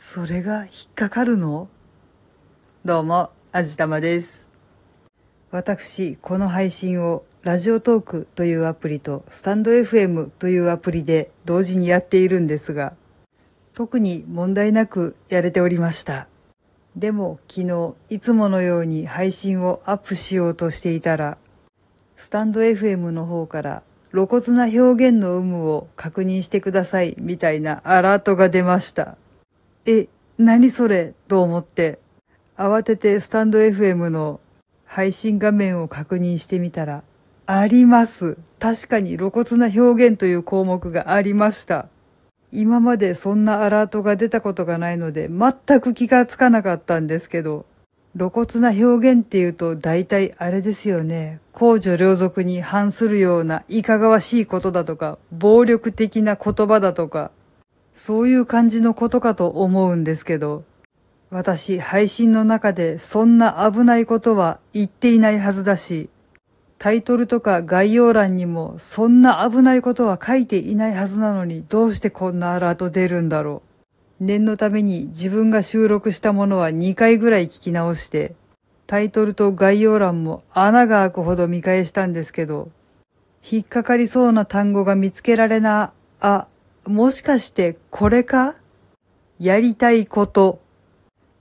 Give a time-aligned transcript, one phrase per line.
[0.00, 1.68] それが引っかかるの？
[2.84, 4.48] どうも、あじたまです。
[5.50, 12.94] 私、この配信をラジオトークというアプリとスタンド FM というアプリで同時にやっているんですが、
[13.74, 16.28] 特に問題なくやれておりました。
[16.94, 21.38] でも昨日いつものように配信をアップしようとしていたら、
[22.14, 29.18] スタンド FM の方から露骨な表現の有無を確認してくださいみたいなアラートが出ました。
[29.90, 31.14] え、何それ？
[31.28, 31.98] と思って、
[32.58, 34.38] 慌ててスタンド FM の
[34.84, 37.02] 配信画面を確認してみたら、
[37.46, 38.36] あります。
[38.58, 41.88] 確かに露骨な表現という項目がありました。
[42.52, 47.64] 今までそんなアラートが出たことがないので全く気がつかなかったんですけど、
[48.14, 51.40] 露骨な表現っていうと大体あれですよね。
[51.52, 57.30] 公序良俗に反するようないかがわしいことだとか、暴力的な言葉だとか、
[57.98, 60.62] そういう感じのことかと思うんですけど、
[61.30, 66.08] 私配信の中でそんな危ないことは言っていないはずだし、
[66.78, 73.62] タイトルとか概要欄にもそんな危ないことは書いていないはずなのにどうしてこんなアラート出るんだろ
[74.20, 74.24] う。
[74.24, 78.36] 念のために自分が収録したものは2回ぐらい聞き直して、
[78.86, 82.70] タイトルと概要欄も穴が開くほど見返したんですけど、
[83.50, 86.46] 引っかかりそうな単語が見つけられな、あ、
[86.88, 88.54] もしかしてこれか？
[89.38, 90.58] やりたいこと。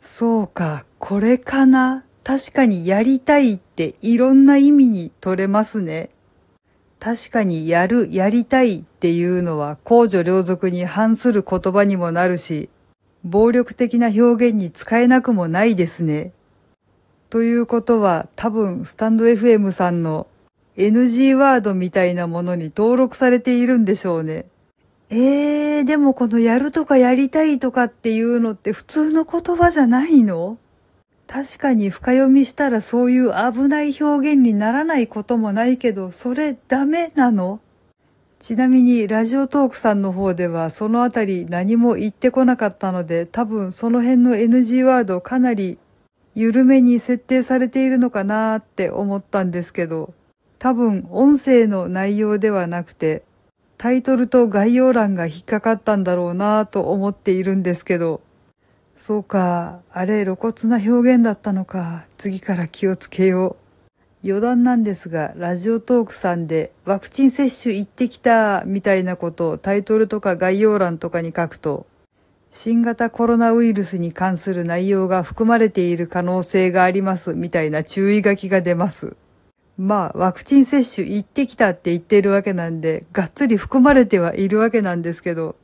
[0.00, 6.10] そうか、これかな確かにやりたいっていろんな意味に取れますね。
[7.00, 12.68] 確かにやる、やりたいっていうのは公序良俗に反する言葉にもなるし、
[13.24, 16.32] 暴力的な表現に使えなくもないですね。
[17.30, 20.28] ということは多分スタンド FM さんの
[20.76, 24.44] NG ワードみたいなものに登録されているんでしょうね。
[25.14, 30.56] えー、でもこのやるとかやりたいとかっていうのって普通の言葉じゃないの？
[31.26, 37.60] 確かに深読みしたらそういう危ない表現にならないこともないけど、それダメなの？
[38.38, 45.76] ちなみにラジオトークさんの方ではそのあたり何も言ってこなかったので、多分その辺の NG ワードかなり
[46.34, 50.14] 緩めに設定されているのかなーって思ったんですけど、
[50.58, 53.24] 多分音声の内容ではなくて、
[53.82, 58.20] タイトルと概要欄が引っかかったんだろうなぁと思っているんですけど、
[58.94, 63.56] そうか、あれ露骨な表現だったのか、次から気をつけよ
[64.22, 64.24] う。
[64.24, 71.84] 余談なんですが、ラジオトークさんでワクチン接種行ってきたみたいなことをタイトルとか概要欄とかに書くと、
[72.52, 79.16] 新型コロナウイルスに関する内容が含まれている可能性がありますみたいな注意書きが出ます。
[79.78, 85.56] まあ、ワクチン接種行ってきたって言っているわけなんで、がっつり含まれてはいるわけなんですけど、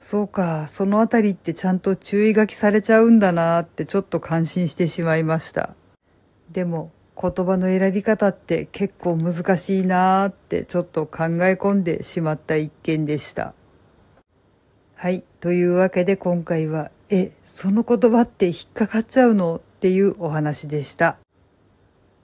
[0.00, 5.74] そうか、そのあたりってちゃんと注意書きされちゃうんだなってちょっと感心してしまいました。
[6.52, 13.54] でも、言葉の選び方って結構難しいなーってちょっと考え込んでしまった一件でした。
[14.94, 15.24] はい。
[15.40, 19.56] というわけで今回は、え、その言葉って引っかかっちゃうの？
[19.56, 21.18] っていうお話でした。